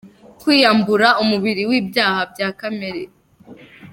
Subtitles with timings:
[0.41, 3.01] kwiyambura umubiri w’ibyaha bya kamere